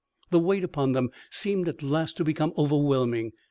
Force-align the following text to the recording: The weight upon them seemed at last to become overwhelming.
The 0.31 0.39
weight 0.39 0.63
upon 0.63 0.93
them 0.93 1.11
seemed 1.29 1.67
at 1.67 1.83
last 1.83 2.17
to 2.17 2.23
become 2.23 2.53
overwhelming. 2.57 3.33